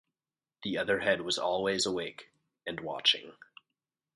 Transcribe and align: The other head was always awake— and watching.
The 0.63 0.79
other 0.79 1.01
head 1.01 1.21
was 1.21 1.37
always 1.37 1.85
awake— 1.85 2.31
and 2.65 2.79
watching. 2.79 3.33